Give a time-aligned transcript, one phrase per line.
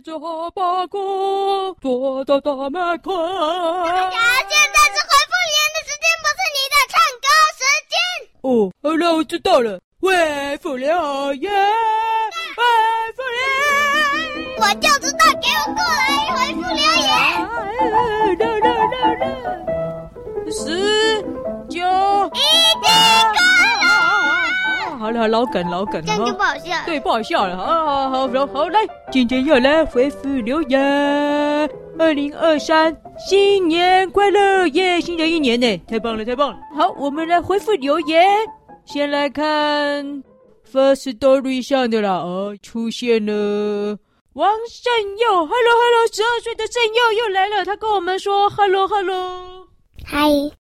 [0.00, 3.12] 带着哈巴狗躲到大门口。
[3.84, 4.16] 大家
[4.48, 7.28] 现在是回复留言的时间，不是你的唱歌
[7.58, 7.60] 时
[7.90, 7.92] 间。
[8.40, 8.48] 哦，
[8.82, 9.78] 好了，我知道了。
[10.00, 10.88] 回复留
[11.34, 11.52] 言，
[12.56, 12.62] 回
[13.14, 13.40] 复留
[14.40, 17.04] 言，我就知道，给我过来回复留言。
[17.90, 19.22] 来来来来，
[20.50, 21.20] 十
[21.68, 21.76] 九，
[22.32, 23.09] 已经过了。
[25.10, 26.82] 好了，老梗老梗，这样就不好笑了。
[26.86, 27.56] 对，不好笑了。
[27.56, 28.78] 好好好，好，好，来，
[29.10, 30.80] 今天要来回复留言。
[31.98, 35.00] 二零二三，新年快乐耶！
[35.00, 36.58] 新的一年呢，太棒了，太棒了。
[36.76, 38.24] 好，我们来回复留言。
[38.86, 40.22] 先来看
[40.72, 43.98] Firstory 上的啦，哦，出现了
[44.34, 49.66] 王胜佑，Hello Hello，十二岁的胜佑又来了，他跟我们说 Hello Hello，
[50.06, 50.20] 嗨，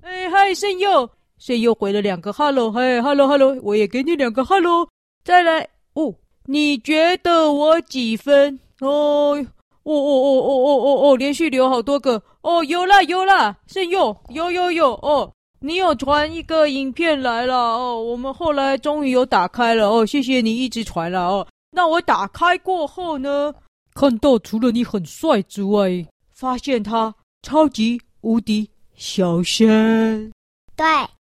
[0.02, 1.08] 哎嗨，胜佑，
[1.44, 4.86] 现又回了两个哈喽嘿哈喽哈喽我也给你两个哈喽。
[5.24, 8.60] 再来哦你觉得我几分？
[8.80, 9.44] 哦
[9.82, 12.22] 哦哦哦哦哦哦哦连续留好多个。
[12.42, 23.52] 哦有啦有啦是又有有有哦你有传一个影片来了哦我们后来终于有打开了哦谢谢你一直传了哦那我打开过后呢？
[23.94, 30.30] 看到除了你很帅之外发现他超级无敌小仙
[30.76, 30.86] 对。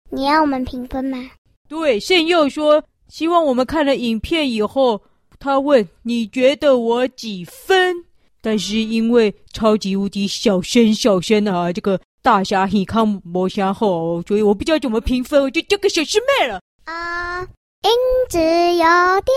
[0.10, 1.18] 你要我们评分吗？
[1.68, 5.02] 对，圣佑说希望我们看了影片以后，
[5.40, 7.96] 他问你觉得我几分？
[8.42, 12.00] 但是因为超级无敌小声小声啊，这个。
[12.26, 16.60] 大侠尔康没想好，所以我不知道怎么评分，我就交给小师妹了。
[16.86, 17.48] 啊、呃，
[17.84, 17.92] 音
[18.28, 19.30] 质有点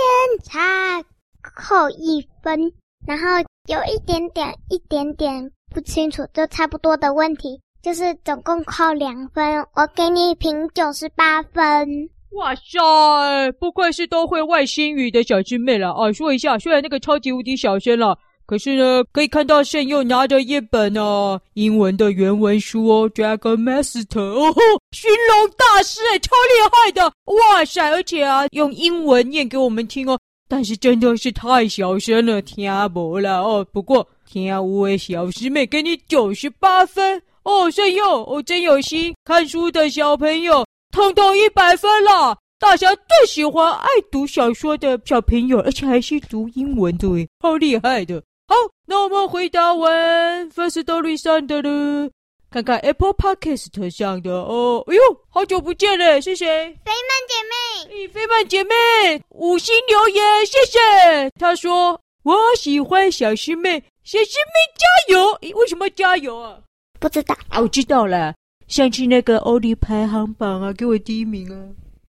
[0.43, 1.05] 差，
[1.43, 2.73] 扣一分，
[3.07, 3.27] 然后
[3.67, 12.11] 有一点点、一点点不清楚，就差不多的问题，就是总共扣两分，我给你评九十八分。
[12.33, 16.13] 哇塞，不愧是都会外星语的小师妹了啊！
[16.13, 18.19] 说一下，虽然那个超级无敌小声了。
[18.45, 24.61] 可是呢，可以看到胜佑拿着一本啊英文的原文书哦，《Dragon Master》哦，吼，
[24.93, 27.91] 寻龙大师哎，超厉害的，哇塞！
[27.91, 30.19] 而且啊，用英文念给我们听哦，
[30.49, 33.67] 但是真的是太小声了，听不了哦。
[33.71, 42.37] 不过听五位小师妹给你九十八分哦，胜佑，我、真有心，看书的小朋友统统一百分了。
[42.59, 47.09] 大侠最喜欢爱读小说的小朋友，而且还是读英文的，
[47.41, 48.23] 好厉害的。
[48.47, 48.55] 好，
[48.85, 52.11] 那我们回答完 First Story 上的了，
[52.51, 54.85] 看看 Apple Podcast 上的哦。
[54.89, 56.47] 哎呦，好久不见了，是谁？
[56.47, 58.75] 飞曼姐妹，咦，飞曼姐妹，
[59.31, 61.31] 五星留言，谢谢。
[61.41, 65.39] 她说我喜欢小师妹，小师妹加油！
[65.41, 66.59] 咦，为什么加油啊？
[66.99, 67.37] 不知道。
[67.49, 68.35] 啊，我知道了，
[68.67, 71.57] 上次那个欧尼排行榜啊，给我第一名啊。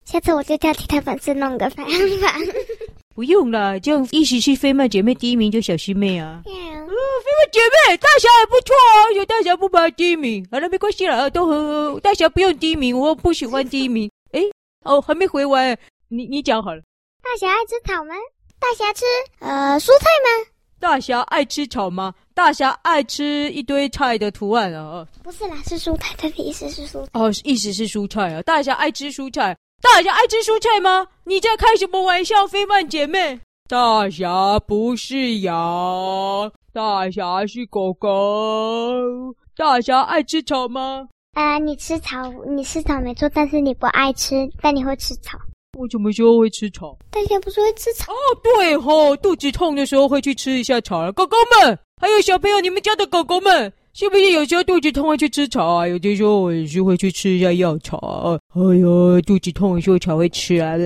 [0.04, 2.32] 下次我就叫其他粉丝弄个排行榜。
[3.14, 6.42] 不用了，这样一起是飞曼姐妹第一名就小师妹啊。
[6.47, 14.10] 嗯，飞曼姐妹，大侠也不错啊，有大侠不排第一名，好了，没关系了，都很大侠不用第一名，我不喜欢第一名。
[14.32, 14.42] 哎，
[14.84, 15.76] 哦，还没回完，
[16.08, 16.82] 你你讲好了。
[17.22, 18.14] 大侠爱吃草吗？
[18.60, 19.04] 大侠吃
[19.41, 20.50] 呃蔬菜吗？
[20.78, 22.14] 大侠爱吃草吗？
[22.36, 25.06] 大侠爱吃一堆菜的图案啊。
[25.22, 27.08] 不是啦，是蔬菜，他的意思是蔬菜。
[27.14, 29.56] 哦，意思是蔬菜啊，大侠爱吃蔬菜。
[29.80, 31.06] 大侠爱吃蔬菜吗？
[31.24, 33.41] 你在开什么玩笑，飞曼姐妹？
[33.70, 38.10] 大侠不是羊，大侠是狗狗。
[39.56, 41.08] 大侠爱吃草吗？
[41.32, 42.18] 啊、呃，你吃草，
[42.54, 45.38] 你吃草没错，但是你不爱吃，但你会吃草。
[45.78, 46.98] 我什么时候会吃草？
[47.10, 48.12] 大侠不是会吃草？
[48.12, 51.10] 哦，对吼、哦，肚子痛的时候会去吃一下草了。
[51.12, 53.73] 狗狗们，还有小朋友，你们家的狗狗们。
[53.95, 55.89] 是不是有时候肚子痛会去吃草啊？
[55.89, 58.39] 有的时候我也是会去吃一下药草啊。
[58.55, 60.77] 哎呦，肚子痛的时候才会吃啊。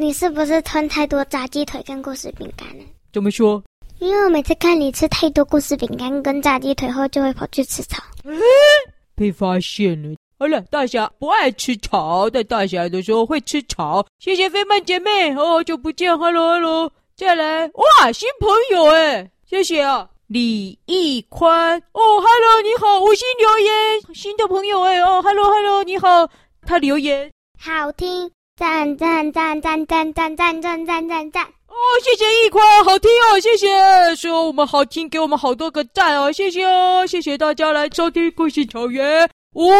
[0.00, 2.84] 你是不是吞太多炸鸡腿跟故事饼干了？
[3.12, 3.62] 怎么说？
[3.98, 8.02] 因为我每次看你吃太多故事饼干跟炸鸡腿后，就会跑去吃草。
[8.24, 8.34] 嗯，
[9.14, 10.16] 被发现了。
[10.38, 14.06] 好了，大侠不爱吃草，但大侠的时候会吃草。
[14.18, 20.10] 谢谢飞曼姐妹，好久不见，Hello Hello，再来哇，新朋友哎，谢谢啊。
[20.26, 23.72] 李易宽哦，Hello，你好，五星留言，
[24.12, 26.28] 新的朋友哎哦，Hello，Hello，你好，
[26.62, 39.72] 他留言好听，赞赞赞赞赞赞赞赞赞赞赞哦，谢谢易宽，好听哦，谢谢，说我们好听，给我们好多个赞哦，谢谢哦，谢谢大家来收听故事草原，我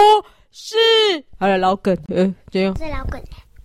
[0.53, 0.77] 是
[1.41, 2.73] 好了老梗，呃，怎样？
[2.79, 3.21] 是老梗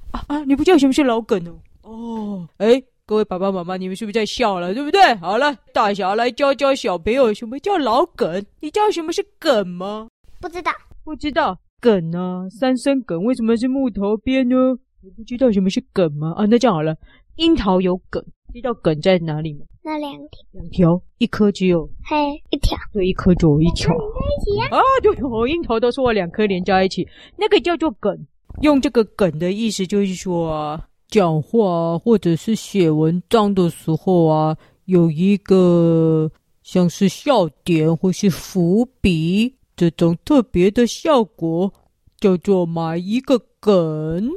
[0.09, 1.91] 啊啊，你不知道什么是老梗哦？
[1.91, 2.81] 哦，哎。
[3.11, 4.73] 各位爸爸妈妈，你们是不是在笑了？
[4.73, 5.13] 对不对？
[5.15, 8.41] 好了，大侠来教教小朋友什么叫老梗。
[8.61, 10.07] 你知道什么是梗吗？
[10.39, 10.71] 不知道，
[11.03, 14.55] 不知道梗啊，三声梗为什么是木头边呢？
[15.03, 16.31] 你不知道什么是梗吗？
[16.37, 16.95] 啊，那这样好了，
[17.35, 18.23] 樱桃有梗，
[18.53, 19.65] 知道梗在哪里吗？
[19.83, 23.89] 那两条，两条，一颗只有，嘿，一条，对，一颗只有一条。
[23.89, 24.77] 连在一起呀？
[24.77, 27.05] 啊，对，我樱桃都说我两颗连在一起，
[27.37, 28.25] 那个叫做梗。
[28.61, 36.31] 用这个梗的意思就是说啊，讲话或者是写文章的时候啊，有一个
[36.63, 41.73] 像是笑点或是伏笔这种特别的效果，
[42.17, 44.29] 叫做埋一个梗。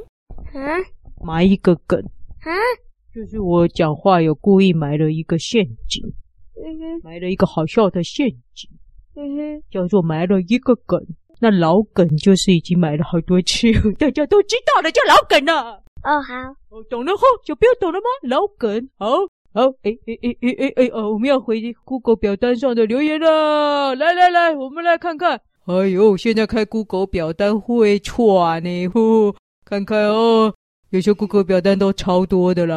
[0.53, 0.59] 啊？
[1.23, 1.97] 埋一个梗
[2.41, 2.51] 啊？
[3.15, 6.03] 就是我讲话有故意埋了一个陷阱，
[7.03, 8.69] 埋了一个好笑的陷阱，
[9.15, 11.01] 嗯哼，叫做埋了一个梗。
[11.39, 15.81] 那老梗就是已经埋了好多次， 大家都知道了，叫老梗了。
[16.03, 16.33] 哦，好，
[16.75, 18.05] 哦，懂了后就不要懂了吗？
[18.23, 19.19] 老梗，好，
[19.53, 23.95] 好，哎哎哎哎哎哎哦，我们要回 Google 表单上的留言了。
[23.95, 25.39] 来来来，我们来看看。
[25.67, 29.33] 哎呦，现在开 Google 表单会喘呢，呼，
[29.63, 30.53] 看看哦。
[30.89, 32.75] 有些 Google 表单都超多的啦，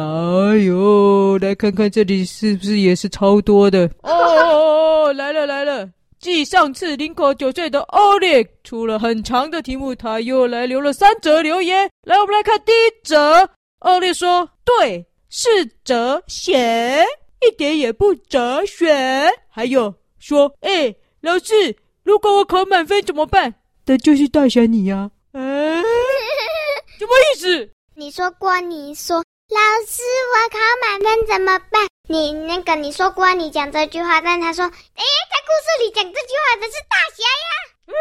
[0.53, 3.85] 哎呦，来看看这里是不是也是超多的？
[4.03, 5.89] 哦哦哦，来了来了！
[6.19, 11.89] 继上次林口九岁的欧力出了很长的题目，他又来留了三则留言。
[12.05, 13.49] 来，我们来看第一则。
[13.79, 17.05] 欧力说：“对，是哲学，
[17.41, 23.53] 一点也不哲学。”还有说：“哎，老师，如果我考满分怎么办？”
[23.85, 25.83] 的就是大侠你呀，啊，哎，
[26.99, 27.69] 什么意思？
[27.95, 30.01] 你说过，你说老师，
[30.33, 31.87] 我考满分怎么办？
[32.07, 37.47] 你那个你说过，你讲这句话，但他说，哎，在故事里讲这句话的是大侠呀。
[37.87, 37.93] 嗯，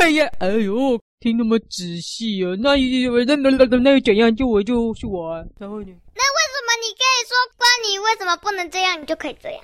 [0.00, 0.30] 对呀。
[0.38, 4.34] 哎呦，听那么仔细啊，那那那那那又怎样？
[4.34, 5.44] 就我就是我啊。
[5.58, 5.92] 然后呢？
[6.16, 8.98] 那为什么你可以说关你为什么不能这样？
[8.98, 9.60] 你就可以这样？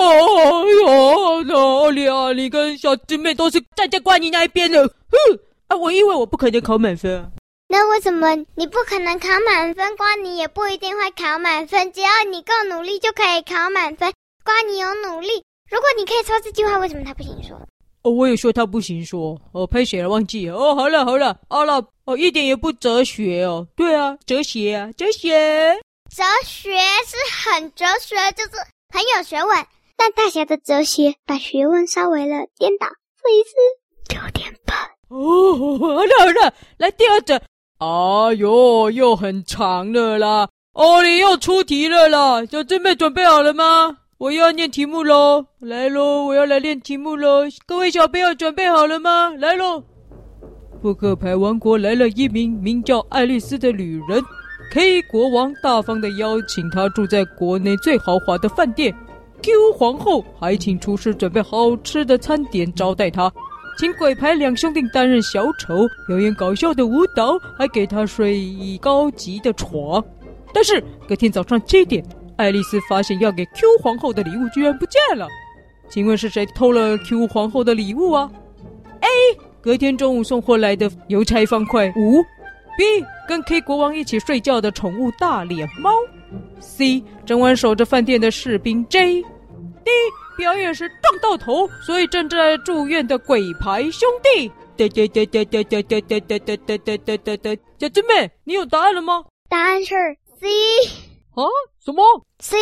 [0.00, 2.32] 哦哟，哪里啊？
[2.32, 4.86] 你跟小师妹都是站在关你那一边的。
[4.86, 5.16] 哼
[5.66, 7.28] 啊，我因为我不可能考满分啊。
[7.68, 9.96] 那为什么你不可能考满分？
[9.96, 11.92] 瓜你也不一定会考满分。
[11.92, 14.12] 只要你够努力，就可以考满分。
[14.44, 17.60] 瓜你有努力，如果你可以说这句话，为什么他不行说？
[18.02, 19.40] 哦，我也说他不行说。
[19.52, 20.08] 哦，拍谁了？
[20.08, 20.56] 忘记了。
[20.56, 21.84] 哦，好了好了，好了。
[22.04, 23.66] 哦，一点也不哲学哦。
[23.76, 25.76] 对啊，哲学啊，哲学。
[26.14, 26.70] 哲学
[27.06, 27.16] 是
[27.50, 28.50] 很哲学，就是
[28.88, 29.66] 很有学问。
[29.96, 32.86] 但大侠的哲学把学问稍微了颠倒，
[33.20, 34.76] 所以是有点笨。
[35.08, 37.34] 哦，好了好了，来第二则。
[37.78, 40.48] 哎呦，又很长了啦！
[40.72, 42.44] 哦，你又出题了啦！
[42.46, 43.98] 小师妹准备好了吗？
[44.18, 45.46] 我要念题目喽！
[45.60, 47.44] 来喽，我要来念题目喽！
[47.64, 49.30] 各位小朋友准备好了吗？
[49.38, 49.84] 来喽！
[50.82, 54.20] 扑克牌王国来了一名名叫爱丽丝的女人
[54.72, 58.92] ，K 国王大方的邀请她住在国内最豪华的饭店
[59.40, 63.32] ，Q 皇后还请厨师准备好吃的餐点招待她。
[63.78, 70.04] 请鬼牌两兄弟担任小丑，表演搞笑的舞蹈，还给他睡一高级的床。
[70.52, 72.04] 但是隔天早上七点，
[72.38, 75.28] 爱丽丝发现要给 Q 皇后的礼物居然不见了。
[75.88, 78.30] 请问是谁偷了 Q 皇后的礼物啊
[79.00, 79.08] ？A.
[79.60, 82.22] 隔天中午送货来的邮差方块五。
[82.78, 83.04] B.
[83.26, 85.90] 跟 K 国王一起睡觉的宠物大脸猫。
[86.60, 87.02] C.
[87.26, 89.20] 整晚守着饭店的士兵 J。
[89.22, 89.90] D。
[90.36, 94.48] 表演时撞到头，所以正在住院的鬼牌兄弟。
[94.76, 97.62] 哒哒哒哒哒哒哒哒哒哒哒哒哒哒。
[97.80, 99.24] 小师妹，你有答案了吗？
[99.48, 99.96] 答案是
[100.40, 101.07] C。
[101.44, 101.50] 啊？
[101.84, 102.04] 什么
[102.40, 102.56] ？C。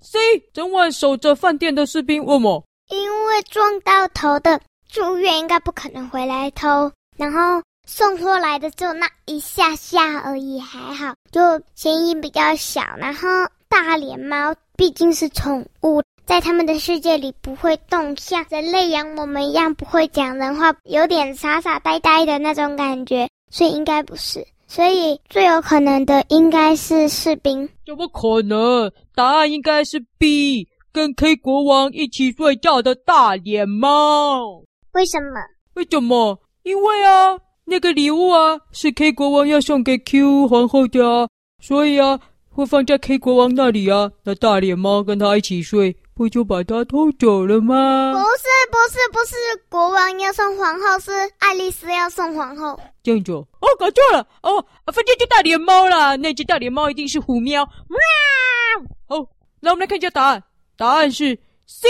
[0.00, 0.18] C。
[0.52, 2.64] 整晚守着饭店的士兵，问我？
[2.88, 11.40] 因为撞到头的住院应该不可能回来偷，然后送货来的就那一下下而已，还好，就
[11.74, 12.82] 嫌疑比较小。
[12.96, 13.28] 然后
[13.68, 16.02] 大脸猫毕竟是宠物。
[16.26, 24.46] 在他们的世界里不会动，像人类养我们一样不会讲人话，有点傻傻呆呆的那种感觉，所以应该不是。
[24.70, 27.68] 所以最有可能的应该是士兵。
[27.84, 28.88] 怎么可能？
[29.16, 34.62] 答案应该是 B，跟 K 国王一起睡觉的大脸猫。
[34.92, 35.40] 为什么？
[35.74, 36.38] 为什么？
[36.62, 41.26] 因为啊，那个礼物啊是 K 国王要送给 Q 皇后的啊，
[41.60, 44.08] 所以啊会放在 K 国王那里啊。
[44.22, 45.96] 那大脸猫跟他一起睡。
[46.20, 48.12] 不就把它偷走了吗？
[48.12, 49.34] 不是，不是，不是，
[49.70, 52.78] 国王要送皇后，是爱丽丝要送皇后。
[53.02, 53.46] 这样子哦，
[53.78, 54.62] 搞错了哦，
[54.92, 56.16] 反正就大脸猫啦。
[56.16, 57.64] 那只大脸猫一定是虎喵。
[57.88, 58.86] 喵。
[59.08, 59.26] 好，
[59.60, 60.42] 那我们来看一下答案。
[60.76, 61.34] 答案是
[61.64, 61.88] C，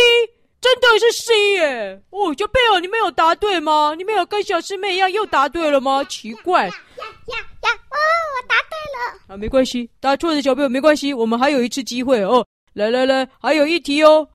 [0.61, 2.01] 真的是 C 耶。
[2.11, 3.97] 哦，小贝尔，你没有答对吗？
[3.99, 6.05] 你没有跟小师妹一样又答对了吗？
[6.05, 6.69] 奇怪。
[6.69, 6.73] 呀
[7.03, 7.71] 呀呀！
[7.73, 7.97] 哦，
[8.37, 9.35] 我答对了。
[9.35, 12.47] 啊，没关系，答错的小朋友没关系，我们还有一次机会哦。
[12.75, 14.29] 来来来，还有一题哦！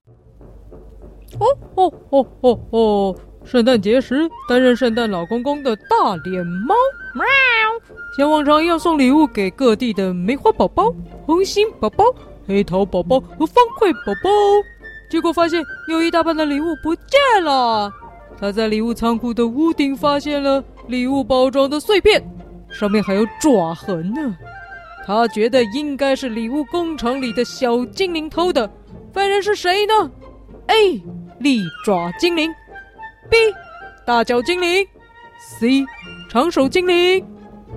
[1.38, 3.16] 哦哦哦哦哦！
[3.44, 6.74] 圣诞节时担任圣诞老公公的大脸猫，
[7.14, 7.24] 喵！
[8.16, 10.92] 像往常一样送礼物给各地的梅花宝宝、
[11.24, 12.04] 红心宝宝、
[12.46, 14.30] 黑桃宝宝和方块宝宝，
[15.10, 17.90] 结果发现有一大半的礼物不见了。
[18.38, 22.22] 他在礼物仓库的屋顶发现了礼物包装的碎片，
[22.68, 24.36] 上面还有爪痕呢。
[25.06, 28.68] 他觉得应该是礼物工厂里的小精灵偷的，
[29.12, 30.10] 犯人是谁呢
[30.66, 31.00] ？A.
[31.38, 32.52] 利爪精灵
[33.30, 33.36] ，B.
[34.04, 34.84] 大脚精灵
[35.38, 35.86] ，C.
[36.28, 37.24] 长手精灵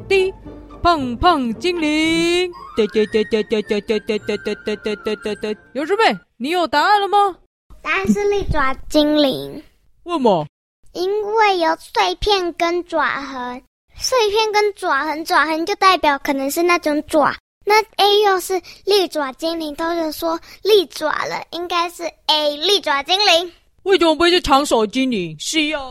[0.07, 0.33] ，D.
[0.81, 2.51] 胖胖精灵。
[2.75, 5.59] 哒哒哒哒哒哒哒哒哒哒哒哒哒哒哒。
[5.73, 6.17] 有准备？
[6.37, 7.37] 你有答案了吗？
[7.81, 9.61] 答案是利爪精灵。
[10.03, 10.47] 为什么？
[10.93, 13.61] 因为有碎片跟爪痕，
[13.99, 17.35] 碎片跟爪痕，爪痕就代表可能是那种爪。
[17.65, 23.51] 那 A 又是利爪精灵，都是说利爪了，应该是 A 利爪精灵。
[23.83, 25.81] 为什么不会是长手精灵？C 啊？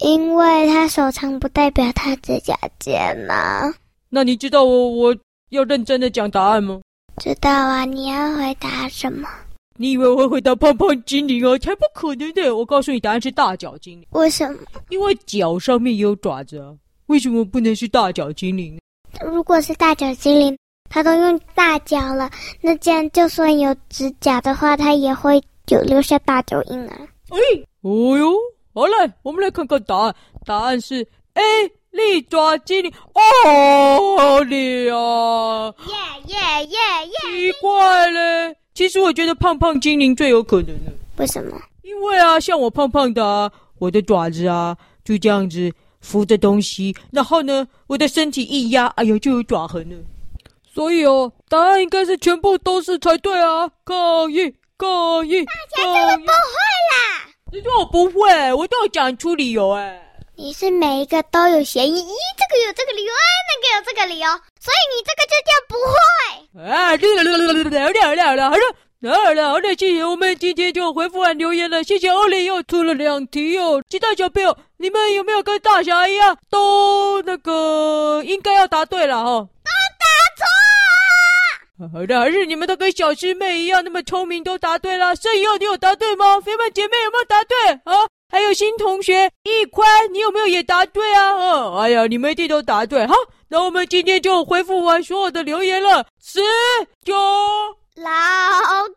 [0.00, 3.72] 因为他手长不代表他指甲尖嘛。
[4.10, 5.16] 那你知道我我
[5.50, 6.80] 要认真的讲答案吗？
[7.16, 9.28] 知道啊，你要回答什么？
[9.76, 11.56] 你以为我会回答胖胖精灵啊？
[11.58, 12.54] 才不可能的！
[12.54, 14.06] 我告诉你，答案是大脚精灵。
[14.10, 14.58] 为什么？
[14.90, 16.74] 因为脚上面有爪子啊。
[17.06, 18.78] 为什么不能是大脚精灵？
[19.24, 20.56] 如果是大脚精灵，
[20.90, 22.30] 它都用大脚了，
[22.60, 26.98] 那这样就算有指甲的话，它也会有留下大脚印啊。
[27.30, 27.38] 哎，
[27.82, 28.34] 哦哟，
[28.74, 30.14] 好嘞，我们来看看答案。
[30.44, 31.42] 答案是 A，
[31.90, 32.92] 利爪精灵。
[33.14, 35.72] 哦，你啊！
[36.26, 37.52] 耶耶耶耶！
[37.52, 38.56] 奇怪嘞。
[38.74, 40.92] 其实我觉得胖胖精灵最有可能的。
[41.16, 41.58] 为什么？
[41.82, 45.72] 因为啊，像我胖胖的啊，我的爪子啊就这样子
[46.04, 49.96] 扶着东西，然后呢，我的身体一压，哎呦，就有爪痕了。
[50.72, 53.68] 所以哦，答案应该是全部都是才对啊！
[53.84, 55.44] 抗议，抗议！
[55.44, 56.32] 大家真的不会
[56.92, 57.30] 啦？
[57.52, 60.00] 你说我不会，我都要讲出理由哎。
[60.36, 64.28] 你是每一个都有嫌疑，咦，这个有这个理由，哎，那个有这个理由，
[64.60, 66.68] 所以你这个就叫不会。
[66.68, 79.30] 啊，对了，对了，对了，对了，好了，好了，好了，好了，好了，谢谢，我们今天就回复完留言了，谢谢欧里又出了两题哦，其他小朋友，你们有没有跟大侠一样，都那个应该要答对了哈？
[79.40, 81.90] 都答错。
[81.90, 85.16] 好的，还是你们都跟小师妹一样那么聪明，都答对了。
[85.16, 86.38] 圣佑，你有答对吗？
[86.38, 87.56] 肥曼姐妹有没有答对
[87.90, 88.06] 啊？
[88.30, 91.32] 还有新同学一宽，你有没有也答对啊？
[91.32, 93.06] 哦，哎呀，你们一定都答对。
[93.06, 93.14] 哈，
[93.48, 96.04] 那我们今天就回复完所有的留言了。
[96.22, 96.42] 十
[97.06, 97.14] 九
[97.96, 98.10] 老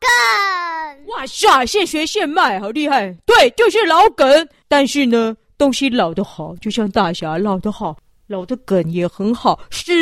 [0.01, 3.15] 梗，哇塞，现学现卖，好厉害。
[3.25, 4.49] 对，就是老梗。
[4.67, 7.97] 但是呢，东西老得好，就像大侠老得好，
[8.27, 9.59] 老的梗也很好。
[9.69, 9.93] 十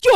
[0.00, 0.10] 九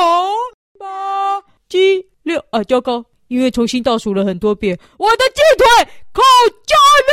[0.78, 3.04] 八七六啊，糟糕。
[3.28, 5.64] 因为重新倒数了很多遍，我的鸡腿
[6.12, 6.20] 烤
[6.66, 6.74] 焦
[7.06, 7.12] 了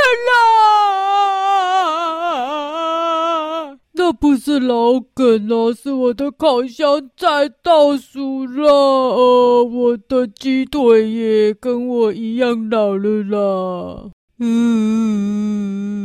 [3.70, 3.77] 啦！
[3.92, 9.63] 那不是老梗哦，是我的烤箱在倒数了。
[9.63, 14.10] 我的鸡腿也跟我一样老了啦。
[14.39, 15.97] 嗯，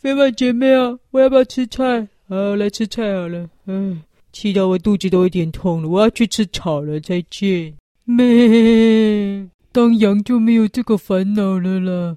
[0.00, 2.08] 飞曼姐妹啊，我要不要吃菜？
[2.26, 3.50] 好，来吃菜好了。
[3.66, 4.02] 嗯，
[4.32, 6.98] 气到我肚子都有点痛了，我要去吃草了。
[6.98, 7.74] 再见。
[8.04, 12.16] 咩，当羊就没有这个烦恼了啦。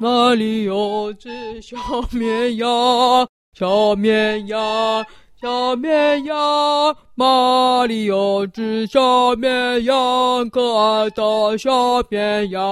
[0.00, 1.76] 哪里有只小
[2.12, 3.28] 绵羊？
[3.52, 5.04] 小绵羊，
[5.38, 10.48] 小绵羊，哪里有只小绵羊？
[10.48, 12.62] 可爱的小绵羊。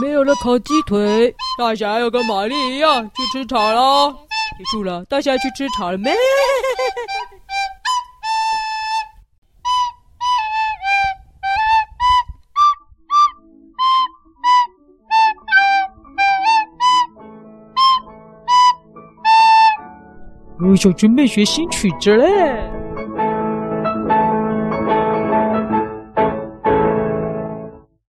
[0.00, 4.10] 没有了烤鸡腿，大侠要跟玛丽一样去吃草了。
[4.56, 6.12] 记住了，大侠去吃草了没？
[20.70, 22.81] 我想准备学新曲子嘞。